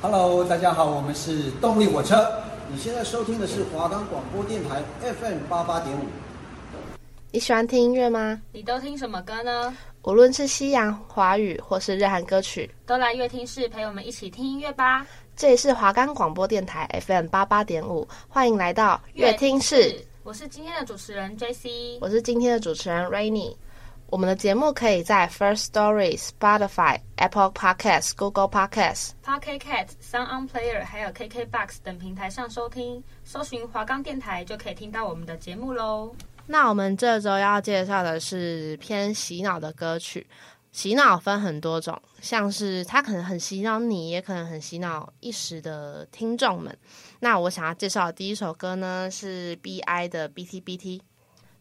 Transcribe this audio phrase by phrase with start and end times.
[0.00, 2.30] Hello，大家好，我们是动力火车。
[2.70, 6.04] 你现在收听的是华冈广播电台 FM 八八点五。
[7.32, 8.40] 你喜欢听音乐吗？
[8.52, 9.76] 你都听什么歌呢？
[10.04, 15.04] 无论是西洋、华语或是日韩歌曲，都来乐听室陪我们一起听音乐吧。
[15.34, 19.96] 这里是华冈广播电台 FM 八八点五，欢迎来到乐听室。
[20.22, 23.56] 我是今天的主持人 JC，我是今天的主持人 Rainy。
[24.10, 36.10] 我们的节目可以在 First Story、Spotify、Apple Podcasts、Google Podcasts、Pocket Cast、Sound On Player 还有 KKBox 等平台上收听，搜寻华冈电台就可以听到我们的节目喽。
[36.46, 40.26] 那我们这周要介绍的是偏洗脑的歌曲。
[40.72, 46.74] 洗脑分很多种，像是它可能很洗脑你，也可能很洗脑一时的听众们。
[47.20, 50.60] 那我想要介绍的第一首歌呢，是 B.I 的 B.T.B.T。
[50.60, 51.02] B T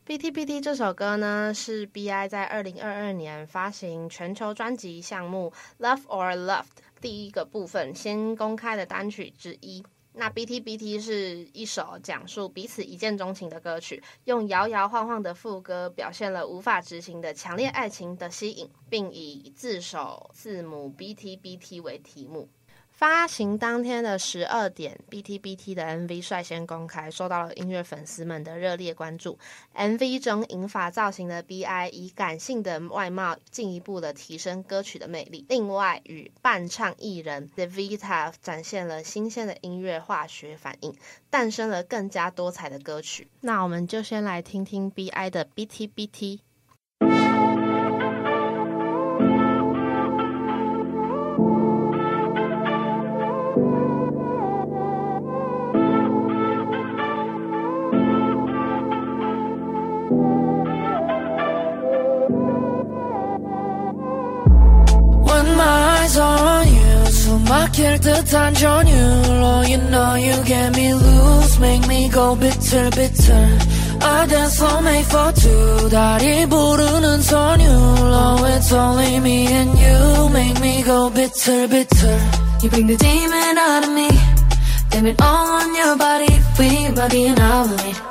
[0.08, 5.52] B T B T 这首歌呢，是 B I 在二零二二年发行全球专辑项目
[5.86, 6.64] 《Love or Loved》
[7.02, 9.84] 第一个部分先公开的单曲之一。
[10.14, 22.48] 那 B T B T 是一首讲述彼此一见钟情的歌曲，用摇摇晃晃的副歌表现了无法执行的强烈爱情的吸引，并以字首字母 B T B T 为题目。
[22.98, 29.38] 发行当天的十二点，BTBT 的 MV 率先公开，受到了音乐粉丝们的热烈关注。
[29.76, 35.46] MV 中银发造型的 BI 以感性的外貌进一步的提升歌曲的魅力。
[35.48, 40.92] 另外，与伴唱艺人 Devita 展现了新鲜的音乐化学反应，
[41.30, 43.28] 诞生了更加多彩的歌曲。
[43.42, 46.40] 那我们就先来听听 BI 的 BTBT。
[67.78, 73.60] 막힐 듯한 전율로 You know you get me loose Make me go 비틀비틀
[74.02, 80.60] I dance all night for two 다리 부르는 선율로 It's only me and you Make
[80.60, 82.20] me go 비틀비틀
[82.64, 84.10] You bring the demon out of me
[84.90, 88.02] Damn it all on your body We body and I will it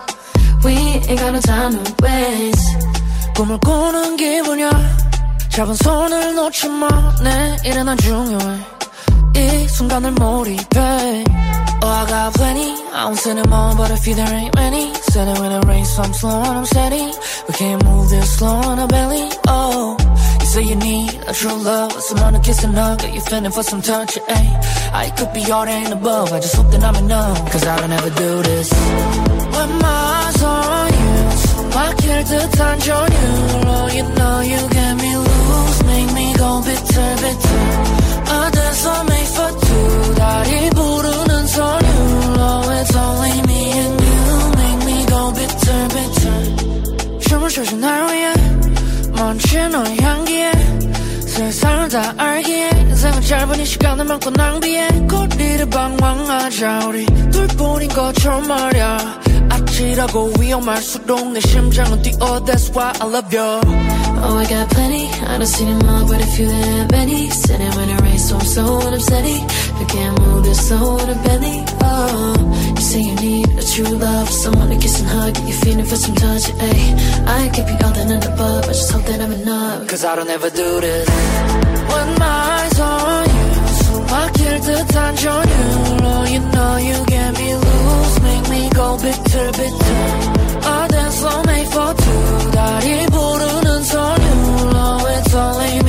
[0.65, 0.75] We
[1.10, 2.76] ain't got no time to waste
[3.34, 4.71] 꿈을 꾸는 기분이야
[5.50, 6.88] 작은 손을 놓지 마
[7.22, 8.75] 내일은 안 중요해
[9.81, 11.24] 순간을 몰입해
[11.84, 14.94] Oh I got plenty I won't say them all But if you there ain't many
[15.09, 17.12] Said it when it rains So I'm slow and I'm steady
[17.47, 19.97] We can't move this slow on our belly Oh
[20.40, 23.52] You say you need a true love Someone to kiss and hug Get you feeling
[23.52, 24.47] for some touch Ay,
[24.94, 27.80] I could be all that and above I just hope that I'm enough Cause I
[27.81, 31.12] don't ever do this When my eyes on you
[31.72, 37.94] 막힐 듯한 전율로 You know you get me loose Make me go bitter bitter
[38.36, 44.22] A dance I made for two 다리 부르는 선율로 It's only me and you
[44.58, 48.34] Make me go bitter bitter 춤을 춰준 날 위해
[49.14, 50.52] 멈춘 너의 향기에
[51.25, 59.22] 세상을 다 알기에 인생은 짧은 이 시간을 많고 낭비해 거리를 방황하자 우리 둘뿐인 것처럼 말야
[59.75, 63.44] 아찔하고 위험할수록 내 심장은 뛰어 That's why I love you
[64.24, 67.72] Oh I got plenty I don't see them all but if you have any Sitting
[67.75, 69.44] when it rains so I'm so unsteady
[69.81, 72.34] I can't move this slow in a belly Oh
[72.75, 75.96] You say you need a true love Someone to kiss and hug You're feeling for
[75.97, 76.81] some touch Ay,
[77.28, 80.16] I could be all that and above I just hope that I'm enough Cause I
[80.16, 81.09] don't ever do this
[81.92, 87.65] When my eyes on you 숨막힐 듯한 전율로 You know you get me loose Make
[87.65, 87.65] me
[88.75, 90.02] go bitter bitter
[90.74, 95.84] A dance floor made for two 다리 부르는 선율로 It's only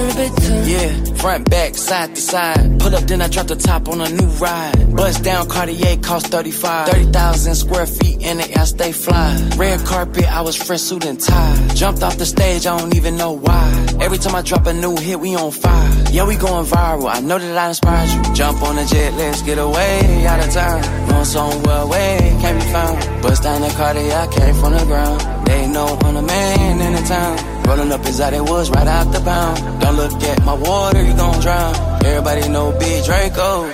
[0.00, 2.80] yeah, front, back, side to side.
[2.80, 4.96] Pull up then I drop the top on a new ride.
[4.96, 9.50] Bust down Cartier cost 35 30,000 square feet in it I stay fly.
[9.56, 13.16] Red carpet I was fresh suit and tie Jumped off the stage I don't even
[13.16, 13.86] know why.
[14.00, 16.04] Every time I drop a new hit we on fire.
[16.10, 17.10] Yeah we going viral.
[17.10, 18.34] I know that I inspired you.
[18.34, 21.08] Jump on the jet let's get away out of town.
[21.08, 23.22] Going somewhere away can't be found.
[23.22, 25.46] Bust down the Cartier I came from the ground.
[25.46, 28.87] They know I'm the man in the town Rolling up is how they was right
[28.87, 31.73] out the pound Don't look at my water you gon' drown
[32.05, 33.69] Everybody know Big Draco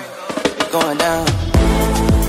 [0.72, 1.26] Going down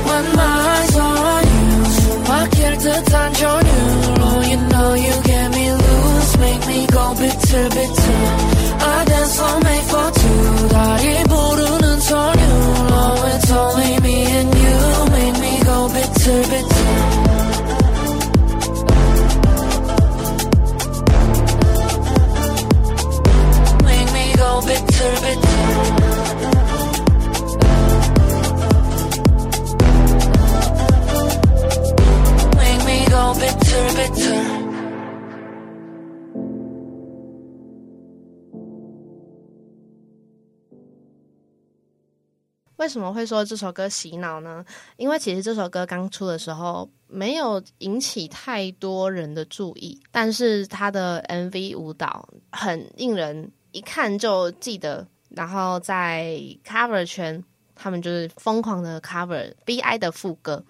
[0.09, 1.63] When my eyes on you
[1.93, 8.21] 숨막힐 듯한 전율로 You know you get me loose Make me go bitter bitter
[8.83, 12.93] A dance floor made for two 다리 부르는 선율로
[13.35, 14.79] It's only me and you
[15.15, 16.76] Make me go bitter bitter Make me go bitter bitter
[42.78, 44.64] 为什么会说这首歌洗脑呢？
[44.96, 57.44] 因为其实这首歌刚出的时候没有引起太多人的注意但是他的 mv 舞蹈很令人一看就记得然后在 cover 圈
[57.76, 60.64] 他们就是疯狂的 cover bi 的副歌。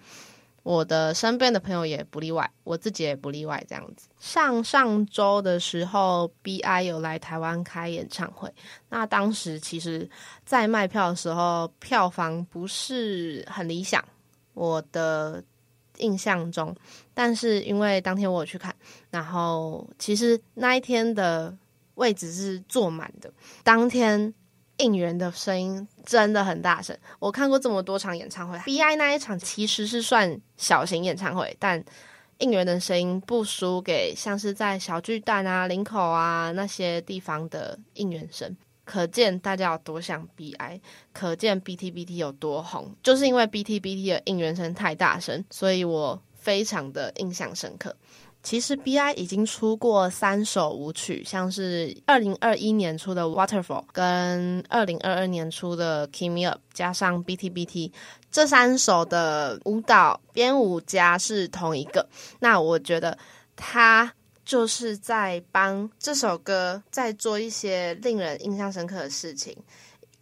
[0.68, 3.64] 我的身边的朋友也不例外，我自己也不例外。
[3.66, 8.52] 这样子，上上周的时候，BI 有来台湾开演唱会。
[8.90, 10.06] 那当时其实，
[10.44, 14.04] 在卖票的时候，票房不是很理想，
[14.52, 15.42] 我的
[15.96, 16.76] 印象中。
[17.14, 18.76] 但是因为当天我有去看，
[19.08, 21.56] 然后其实那一天的
[21.94, 23.32] 位置是坐满的。
[23.64, 24.34] 当天。
[24.78, 31.84] 应援的声音真的很大声，我看过这么多场演唱会，BI 那一场其实是算小型演唱会，但
[32.38, 40.80] 应援的声音不输给像是在小巨蛋啊、林口啊那些地方的应援声，可见大家有多想 BI，
[41.12, 47.96] 可见 BTBT 有多红，就是因为 BTBT 的应援声太大声，所以我非常的印象深刻。
[48.48, 53.62] 其实 B.I 已经出过三首舞曲，像是二零二一年出的《Waterfall》
[53.92, 57.92] 跟二零二二年出的《k i m i Up，》，加上 B.T.B.T
[58.32, 62.08] 这三首的舞蹈编舞家是同一个。
[62.40, 63.18] 那我觉得
[63.54, 64.10] 他
[64.46, 69.54] 就是在帮这首歌在做一些令人印象深刻的事情。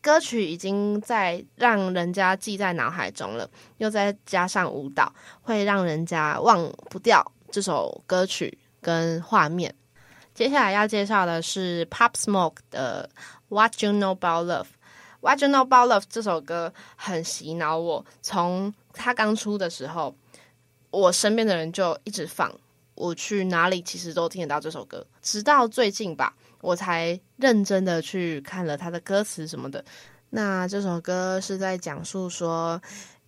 [0.02, 3.48] 歌曲已经在让人家记在脑海中了，
[3.78, 5.12] 又再加上舞蹈，
[5.42, 7.24] 会让人家忘不掉。
[7.56, 9.74] 这首歌曲跟画面，
[10.34, 13.08] 接下来要介绍的是 Pop Smoke 的
[13.48, 14.66] What You Know About Love。
[15.22, 20.14] What You Know About Love 这首歌很洗脑我，从他刚出的时候，
[20.90, 22.52] 我身边的人就一直放，
[22.94, 25.06] 我去哪里其实都听得到这首歌。
[25.22, 29.82] 直到最近吧，我才认真的去看了他的歌词什么的。
[30.28, 32.78] 那这首歌是在讲述说，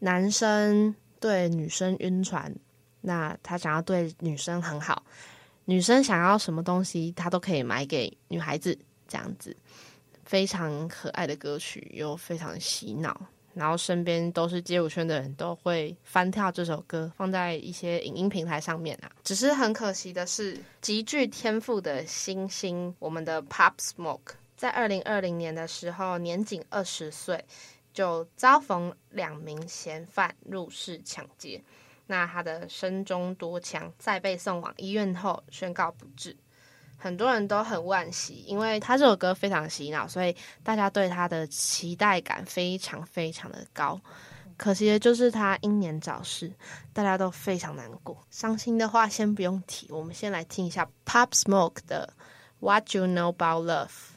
[0.01, 2.55] 男生对女生晕船。
[3.00, 5.03] 那他想要对女生很好，
[5.65, 9.56] 女生想要什么东西，他都可以买给女孩子，这样子
[10.25, 13.21] 非常可爱的歌曲，又非常洗脑。
[13.55, 19.11] 然后身边都是街舞圈的人都会翻跳这首歌，放在一些影音平台上面啊。
[19.25, 27.44] 只是很可惜的是，极具天赋的新星，我们的 Pop Smoke，在二零二零年的时候，年仅二十岁，
[27.93, 31.61] 就遭逢两名嫌犯入室抢劫。
[32.10, 36.34] 那他的身中多枪，在被送往医院后宣告不治，
[36.96, 44.00] 很多人都很惋惜，因为他这首歌非常洗脑，所以大家对他的期待感非常非常的高。
[44.56, 46.50] 可惜的就是他英年早逝，
[46.93, 48.16] 大家都非常难过。
[48.31, 52.12] 伤心的话先不用提，我们先来听一下 Pop Smoke 的
[52.58, 54.16] What You Know About Love。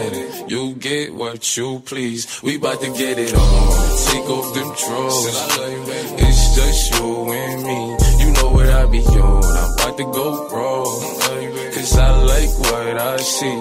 [0.51, 2.43] You get what you please.
[2.43, 3.97] We bout to get it on.
[4.07, 5.47] Take off them drawers.
[6.19, 8.25] It's just you and me.
[8.25, 9.45] You know what I be on.
[9.45, 11.20] I'm about to go wrong.
[11.81, 13.57] Cause I like what I see.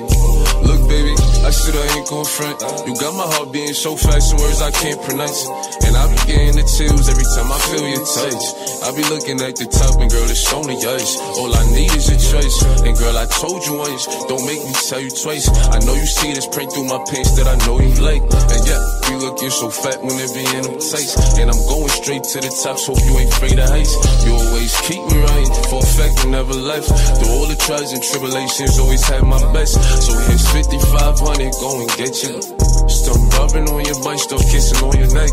[0.60, 2.60] Look, baby, I said I ain't gon' front.
[2.84, 5.48] You got my heart beating so fast, some words I can't pronounce.
[5.88, 8.44] And I be getting the chills every time I feel your touch.
[8.84, 11.16] I be looking at the top, and girl, it's only us.
[11.40, 12.56] All I need is your choice.
[12.84, 15.48] And girl, I told you once, don't make me tell you twice.
[15.72, 18.20] I know you see this print through my pants that I know you like.
[18.20, 21.40] And yeah, you looking so fat when it be in them tights.
[21.40, 23.96] And I'm going straight to the top, so hope you ain't afraid of heights.
[24.28, 26.92] You always keep me right, for a fact, you never left.
[27.16, 29.74] Through all the trials and tribulations, always had my best.
[30.02, 32.42] So here's 5500, go and get you.
[32.90, 35.30] Still rubbing on your butt, still kissing on your neck.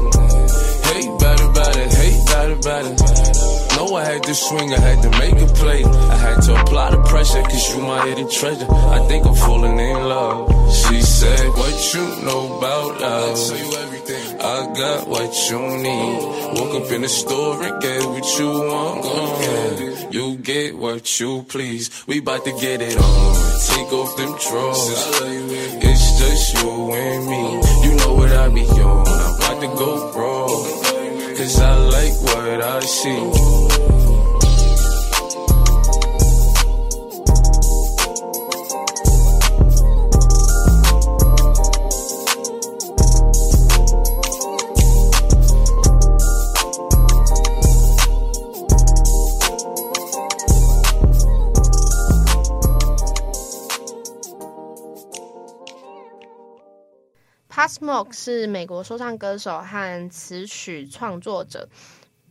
[0.85, 2.97] Hey, bad about it, hey, bad about it.
[3.75, 5.83] Know I had to swing, I had to make a play.
[5.83, 8.67] I had to apply the pressure, cause you my hidden treasure.
[8.71, 10.49] I think I'm falling in love.
[10.73, 13.37] She said, What you know about love?
[13.37, 14.41] I tell you everything.
[14.41, 16.17] I got what you need.
[16.57, 19.03] Woke up in the store and get what you want.
[19.03, 19.66] Go.
[20.09, 21.89] You get what you please.
[22.07, 23.35] We bout to get it on.
[23.67, 24.77] Take off them drawers.
[25.83, 27.89] It's just you and me.
[27.89, 29.07] You know what I be on.
[29.07, 30.47] I'm about to go raw.
[31.37, 33.96] Cause I like what I see.
[57.77, 61.69] Smoke 是美国说唱歌手和词曲创作者。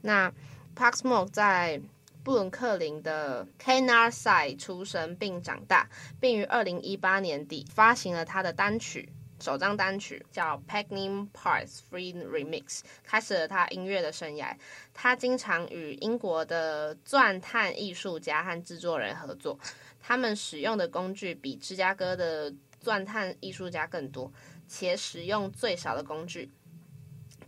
[0.01, 0.29] 那
[0.75, 1.81] Pop Smoke 在
[2.25, 5.89] 布伦克林的 Canarsie 出生并长大，
[6.19, 12.65] 并于二零一八年底发行了他的单曲首张单曲，叫《Picnic Parts Free Remix》，
[13.05, 14.53] 开始了他音乐的生涯。
[14.93, 19.57] 他经常与英国的钻探艺术家和制作人合作，
[20.01, 24.33] 他们使用的工具比芝加哥的钻探艺术家更多。
[24.67, 26.51] 且使用最少的工具。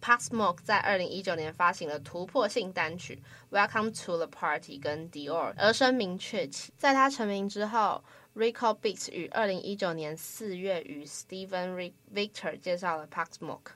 [0.01, 3.21] park smoke 在二零一九年发行了突破性单曲
[3.57, 6.73] 《Welcome to the Party》跟 Dior 而声名鹊起。
[6.77, 8.03] 在他成名之后
[8.35, 13.73] ，Rico Beats 于二零一九年四月与 Steven Victor 介绍了 park smoke。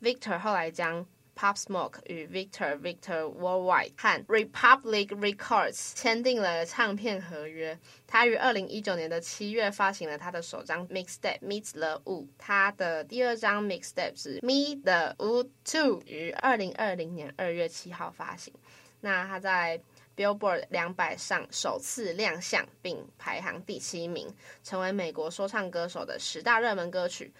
[0.00, 1.04] Victor 后来将
[1.38, 7.78] Pop Smoke 与 Victor Victor Worldwide 和 Republic Records 签订了唱片合约。
[8.08, 12.26] 他于二零一九年的七月发行了他的首张 Mixtape Meet the Woo。
[12.36, 18.52] 他的第二张 Mixtape 是 Meet the Woo Two，于二零二零年二月七号发行。
[19.00, 19.80] 那他在
[20.16, 24.28] Billboard 两百上首次亮相，并排行第七名，
[24.64, 27.32] 成为美国说唱歌手的十大热门歌曲。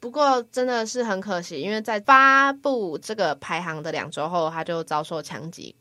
[0.00, 5.76] 不过真的是很可惜，因为在发布这个排行的两周后，他就遭受枪击，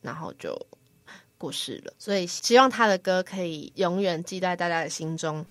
[0.00, 0.66] 然后就
[1.36, 1.92] 过世了。
[1.98, 5.44] 所以希望他的歌可以永远记在大家的心中。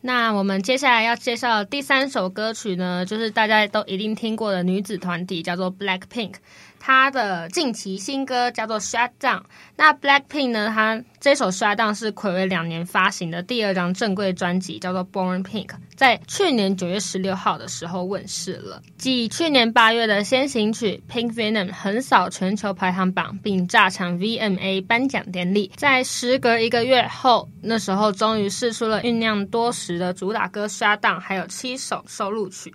[0.00, 6.34] 那我们接下来要介绍的第三首歌曲呢，就是大家都一定听过的女子团体，叫做 Blackpink。
[6.84, 9.38] 他的近期新歌叫做《Shut Down》。
[9.76, 10.72] 那 Blackpink 呢？
[10.74, 18.82] 他这首《Shut Down》是暌违两年发行的第二张正规专辑，叫做《Born Pink》，在去年九月十六号的时候问世了。
[18.98, 32.74] 继去年八月的先行曲《Pink Venom》横扫全球排行榜，并炸场 VMA 颁奖典礼，在时隔一个月后，那时候终于释出了酝酿多时的主打歌《Shut Down》，还有七首收录曲。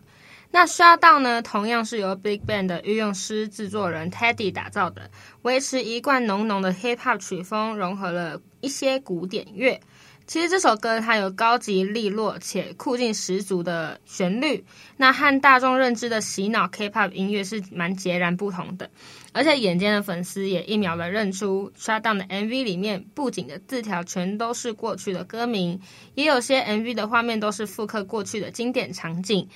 [0.50, 5.12] 那 Shut Down 呢，同样是由 Big Bang 的御用师制作人 Teddy 打造的，
[5.44, 9.80] 维持一贯浓浓的 Hip Hop 曲风，融合了一些古典乐。
[10.26, 14.66] 其实这首歌它有高级利落且酷劲十足的旋律，
[14.98, 18.90] 那和大众认知的洗脑 K-pop 音乐是蛮截然不同的。
[19.32, 25.80] 而且眼尖的粉丝也一秒的认出 Shut Down 的 MV 里面布景的字条全都是过去的歌名，
[26.16, 29.48] 也有些 MV 的画面都是复刻过去的经典场景。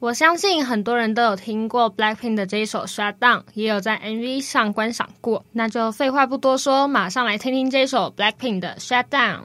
[0.00, 5.44] 我相信很多人都有听过 Blackpink 的这一首《Shut Down》，也有在 MV 上观赏过。
[5.52, 9.38] 那就废话不多说，马上来听听这首 Blackpink 的《Shut Down》。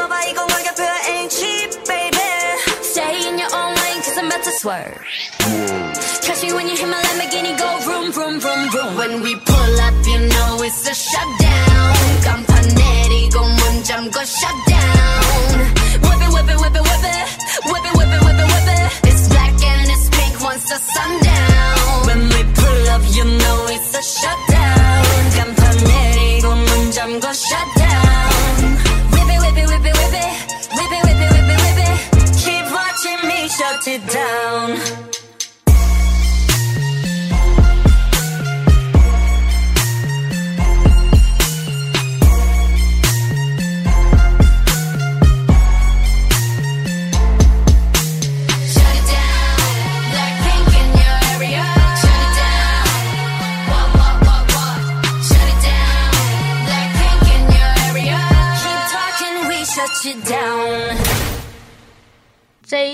[0.00, 2.16] 뒤집어봐 이건 월급표야 ain't cheap, baby.
[2.80, 4.96] Stay in your own lane, cause I'm about to swerve.
[6.24, 8.96] Catch me when you hit my Lamborghini, go vroom, vroom, vroom, vroom.
[8.96, 11.92] When we pull up, you know it's a shutdown.
[12.24, 14.69] 간판 내리고 문 잠궈 shutdown.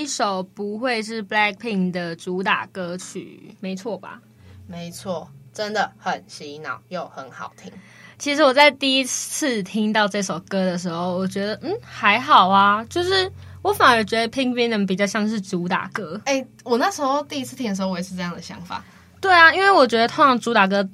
[0.08, 4.20] 首不会是 Blackpink 的主打歌曲，没错吧？
[4.66, 7.70] 没错，真的很洗脑又很好听。
[8.18, 13.30] 其实我在第一次听到这首歌的时候，我觉得嗯还好啊，就是
[13.62, 16.20] 我反而觉得 Pink Venom 比较像是主打歌。
[16.24, 18.84] 哎，我那时候第一次听的时候，我也是这样的想法。
[19.20, 20.88] 对啊，因为我觉得通常主打歌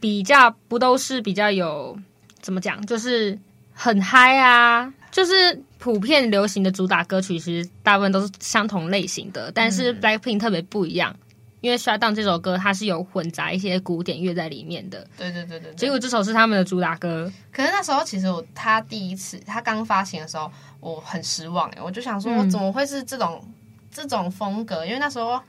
[0.00, 1.98] 比较不都是比较有
[2.40, 3.38] 怎么讲，就是
[3.74, 9.50] 很嗨啊，就是普遍流行的主打歌曲，其实大部分都是相同类型的。
[9.52, 11.14] 但是 Blackpink 特别不一样，
[11.60, 15.06] 因为《Shut Down》这首歌它是有混杂一些古典乐在里面的。
[15.16, 17.30] 对对对对，结果这首是他们的主打歌。
[17.52, 23.54] 可是那时候其实我他第一次他刚发行的时候，我很失望哎，我就想说，我怎么会是这种、嗯、
[23.92, 24.86] 这种风格？
[24.86, 25.40] 因为那时候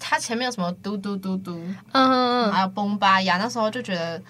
[0.00, 4.20] 他前面有什么嘟嘟嘟嘟，嗯嗯嗯，还有崩巴呀，那时候就觉得，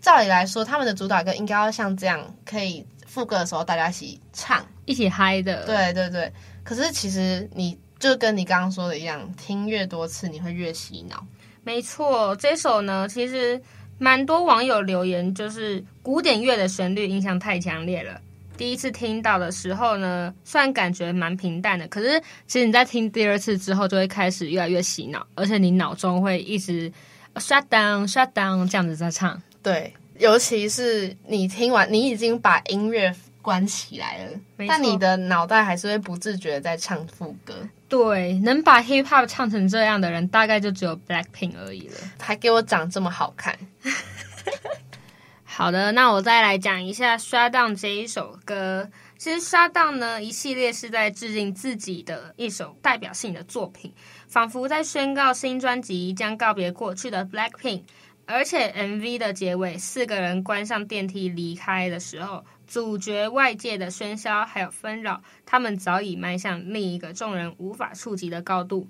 [0.00, 4.64] 照理来说，他们的主打歌应该要像这样，可以副歌的时候大家一起唱。
[4.84, 6.32] 一起嗨的，对对对。
[6.62, 11.26] 可是其实你就跟你刚刚说的一样，听越多次你会越洗脑。
[11.64, 13.60] 没错，这首呢，其实
[13.98, 18.20] 蛮多网友留言，就是古典乐的旋律印象太强烈了。
[18.56, 26.90] 第一次听到的时候呢，虽然感觉蛮平淡的，可是其实你在听第二次之后，就会开始越来越洗脑，而且你脑中会一直
[27.34, 29.40] shut down shut down 这样子在唱。
[29.62, 33.14] 对，尤其是你听完，你已经把音乐。
[33.40, 34.32] 关起来了，
[34.68, 37.54] 但你的脑袋还是会不自觉在唱副歌。
[37.88, 41.94] 对，能把 hip hop 唱成这样的人，大概就只有 Blackpink 而已了。
[42.18, 43.58] 还给我长这么好看。
[45.44, 48.90] 好的，那我再来讲一下《Shut Down》这一首歌。
[49.16, 53.94] 其实《Shut Down》呢，一系列是在致敬自己的一首代表性的作品，
[54.26, 57.84] 仿佛在宣告新专辑将告别过去的 Blackpink。
[58.28, 62.44] 而且 MV 的结尾，四个人关上电梯离开的时候。
[62.66, 68.86] 阻绝外界的喧嚣还有纷扰，他们早已迈向另一个众人无法触及的高度。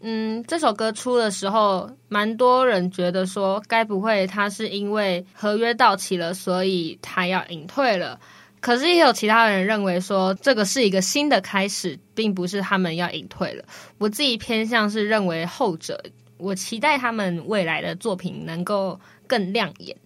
[0.00, 8.20] 嗯，这首歌出的时候，蛮多人觉得说，该不会他是因为合约到期了，所以他要隐退了？
[8.60, 13.64] 可是也有其他人认为说，这个是一个新的开始，并不是他们要隐退了。
[13.98, 16.00] 我自己偏向是认为后者，
[16.38, 19.96] 我期待他们未来的作品能够更亮眼。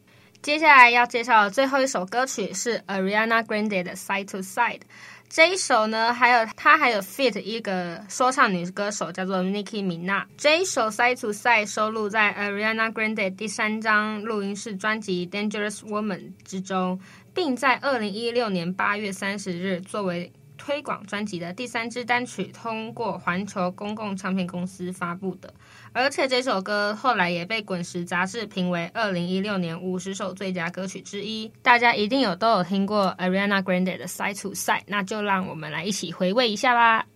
[0.42, 4.78] 接下来要介绍的最后一首歌曲是 Ariana Grande 的《Side to Side》。
[5.28, 10.24] 这一首呢，还有她还有 feat 一个说唱女歌手叫做 Nicki Minaj。
[10.36, 16.98] 这一首《Side to Side》收录在 Ariana Grande 第三张录音室专辑《Dangerous Woman》之中，
[17.34, 25.52] 并在二零一六年八月三十日作为推广专辑的第三支单曲，通过环球公共唱片公司发布的。
[25.92, 37.06] 而且这首歌后来也被《滚石》杂志评为二零一六年五十首最佳歌曲之一，大家一定有都有听过 Ariana Grande 的《Side to Side》，那就让我们来一起回味一下吧。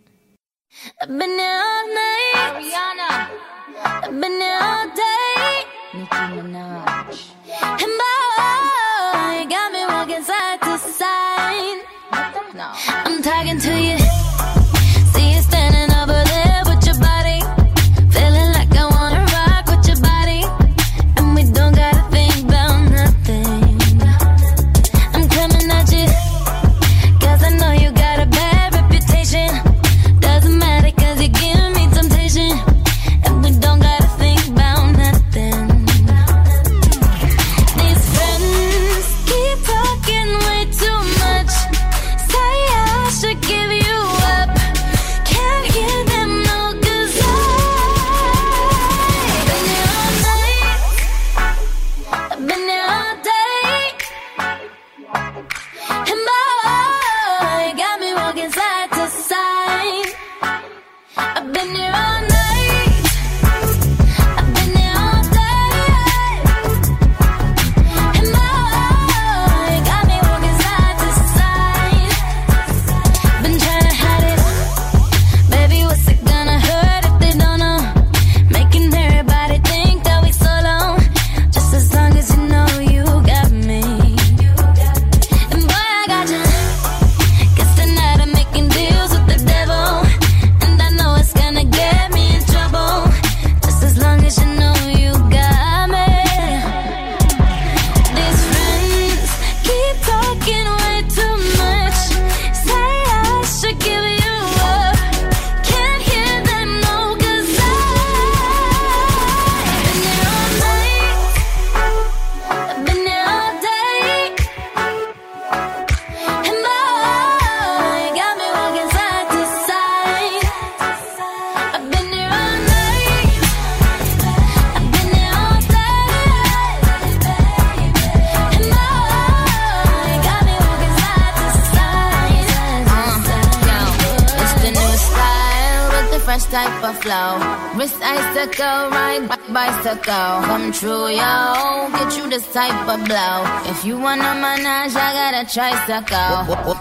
[137.04, 137.36] Flow.
[137.76, 140.32] Wrist icicle, ride bicycle.
[140.48, 141.90] Come true, yo.
[141.92, 143.36] Get you this type of blow.
[143.72, 146.32] If you wanna manage, I got a tricycle.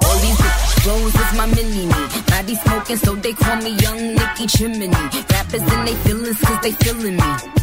[0.07, 0.41] All these
[0.81, 1.99] flows is my mini me.
[2.31, 4.87] Body smoking, so they call me Young Nicky Chimney.
[5.33, 7.62] Rappers and they feelings, cause they feeling me.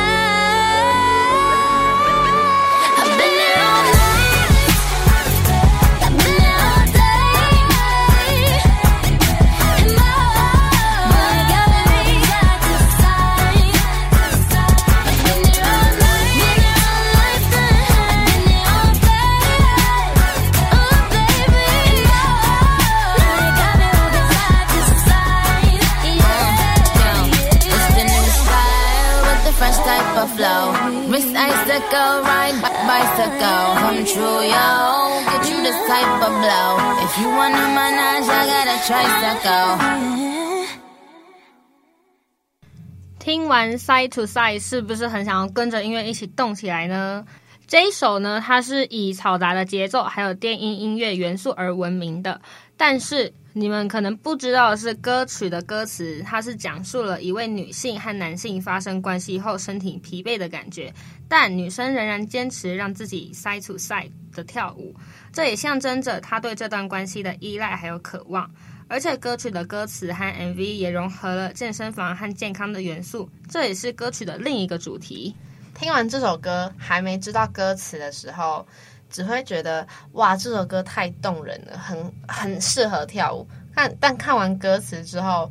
[43.19, 47.23] 听完 Side to Side 是不是很想要跟着音乐一起动起来呢？
[47.67, 52.41] 这一首呢，它是以嘈杂的节奏还有电音音乐元素而闻名的。
[52.83, 60.91] 但是你们可能不知道的是，歌曲的歌词它是讲述了一位女性和男性发生关系后身体疲惫的感觉，
[61.29, 64.95] 但女生仍然坚持让自己 Side to Side 的跳舞，
[65.31, 68.49] 这也象征着她对这段关系的依赖还有渴望。
[68.87, 75.35] 而且歌曲的歌词和 MV 也融合了健身房和健康的元素，这也是歌曲的另一个主题。
[75.75, 78.67] 听完这首歌，还没知道歌词的时候，
[79.11, 83.45] 只会觉得哇，这首歌太动人了，很很适合跳舞。
[83.75, 85.49] 看，但看完歌词之后，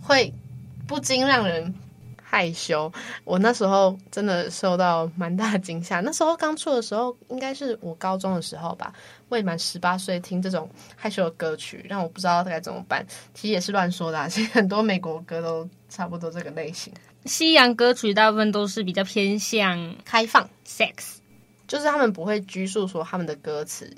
[0.00, 0.32] 会
[0.86, 1.74] 不禁让人
[2.22, 2.92] 害羞。
[3.24, 6.00] 我那时候真的受到蛮大的惊吓。
[6.00, 8.92] 那时候刚出的时候，应该是我高中的时候吧。
[9.30, 13.04] 未满十八岁听这种害羞的歌曲，让我不知道该怎么办。
[13.34, 16.92] 其实也是乱说的啊，其实很多美国歌都差不多这个类型。
[17.24, 20.92] 西洋歌曲大部分都是比较偏向开放 sex，
[21.66, 23.90] 就是他们不会拘束说他们的歌词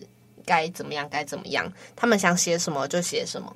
[0.44, 3.54] 该怎么样该怎么样，他们想写什么就写什么。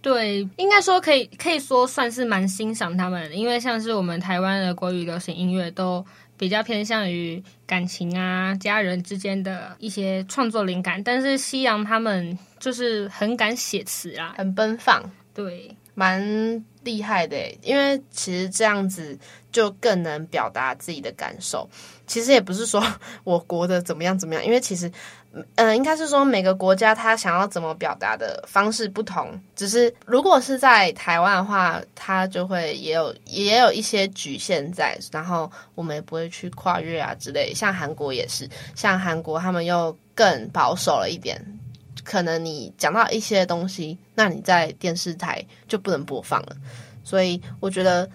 [0.00, 15.02] 对，应该说可以可以说算是蛮欣赏他们的，因为像是我们台湾的国语流行音乐都比较偏向于感情啊、家人之间的一些创作灵感，但是西洋他们就是很敢写词啊，很奔放，
[15.34, 17.36] 对，蛮厉害的。
[17.62, 19.18] 因为其实这样子
[19.50, 21.68] 就更能表达自己的感受。
[22.06, 22.82] 其实也不是说
[23.24, 24.90] 我国的怎么样怎么样，因为其实。
[25.30, 37.52] 嗯、呃，应该是说每个国家他想要怎么表达的方式不同，只是如果是在台湾的话，它就会也有也有一些局限在，然后我们也不会去跨越啊之类。
[37.54, 41.38] 像韩国也是，像韩国他们又更保守了一点，
[42.08, 46.56] 可能你讲到一些东西，那你在电视台就不能播放了。
[47.04, 48.08] 所以我觉得。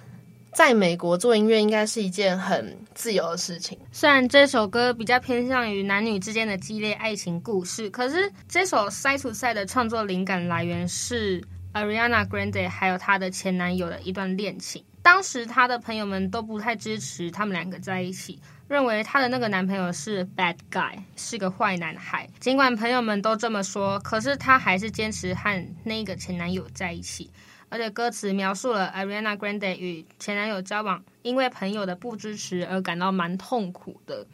[0.56, 3.76] 在美国做音乐应该是一件很自由的事情。
[3.92, 14.86] 虽然这首歌比较偏向于男女之间的激烈爱情故事，可是这首《Side to Side》的创作灵感来源是 Ariana Grande 还有她的前男友的一段恋情。
[15.02, 18.40] 当时她的朋友们都不太支持他们两个在一起，
[18.74, 22.28] 认为她的那个男朋友是 bad guy，是个坏男孩。
[22.40, 27.30] 尽管朋友们都这么说，可是她还是坚持和那个前男友在一起。
[27.70, 34.26] 而且歌词描述了 Ariana Grande 与前男友交往，因为朋友的不支持而感到蛮痛苦的。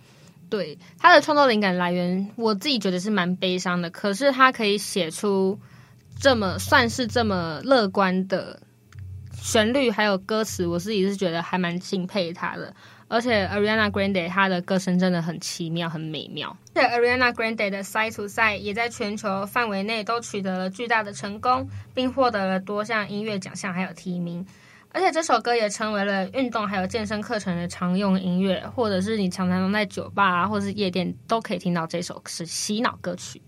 [0.50, 3.90] 对，她的创作灵感来源，我自己觉得是蛮悲伤的。
[3.90, 5.60] 可是她可以写出
[6.18, 8.62] 这么算是这么乐观的
[9.34, 12.74] 旋律，还有歌词，我自己是觉得还蛮敬佩他的。
[13.10, 16.56] 而且 Ariana Grande 她的歌声真的很奇妙、很美妙。
[16.74, 24.46] 对 Ariana Grande 的 Side to Side 也在全球范围内都取得了巨大的成功，并获得了多项音乐奖项还有提名。
[24.92, 33.42] 而且这首歌也成为了运动还有健身课程的常用音乐，或者是你常常在酒吧啊，或者是夜店都可以听到这首是洗脑歌曲。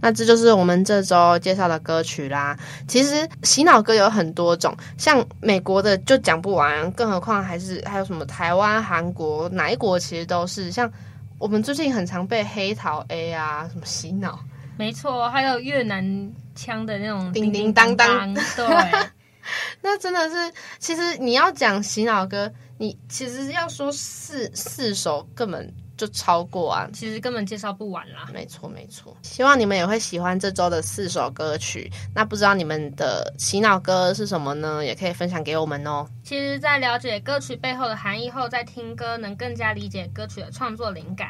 [0.00, 2.56] 那这就是我们这周介绍的歌曲啦。
[2.86, 10.70] 其实洗脑歌有很多种，像美国的就讲不完，更何况还是还有什么台湾、韩国哪一国其实都是。
[10.70, 10.90] 像
[11.38, 14.38] 我们最近很常被黑桃 A 啊什么洗脑，
[14.76, 18.66] 没错，还有越南腔的那种叮叮当当，对。
[19.80, 28.30] 那真的是，其实你要讲洗脑歌，你其实要说四四首根本就超过啊，其实根本介绍不完啦。
[28.32, 31.92] 没错没错，希望你们也会喜欢这周的四首歌曲。
[32.14, 34.82] 那不知道你们的洗脑歌是什么呢？
[34.82, 36.06] 也可以分享给我们哦。
[36.22, 41.28] 其实，在了解歌曲背后的含义后，再听歌能更加理解歌曲的创作灵感。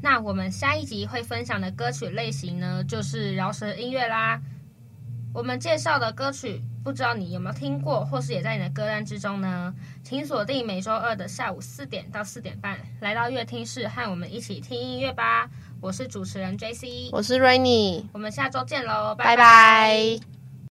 [0.00, 4.40] 那我们下一集会分享的歌曲类型呢，就是饶舌音乐啦。
[5.34, 9.72] 我们介绍的歌曲，不知道你有没有听过，或是也在你的歌单之中呢？
[10.04, 15.48] 请锁定每周二的下午四点到四点半，来到乐听室和我们一起听音乐吧。
[15.80, 19.36] 我是主持人 JC，我是 Rainy，我们下周见喽，拜拜。
[19.36, 20.41] 拜拜。